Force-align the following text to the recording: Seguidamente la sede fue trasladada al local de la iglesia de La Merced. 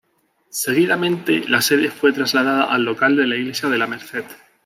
Seguidamente 0.49 1.47
la 1.47 1.61
sede 1.61 1.91
fue 1.91 2.11
trasladada 2.11 2.63
al 2.73 2.83
local 2.85 3.15
de 3.15 3.27
la 3.27 3.35
iglesia 3.35 3.69
de 3.69 3.77
La 3.77 3.85
Merced. 3.85 4.23